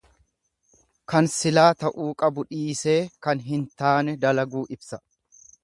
Kan 1.13 1.29
silaa 1.33 1.65
ta'uu 1.83 2.07
qabu 2.23 2.47
dhiisee 2.55 2.97
kan 3.27 3.45
hin 3.51 3.69
taane 3.83 4.19
dalaguu 4.27 4.65
ibsa. 4.79 5.03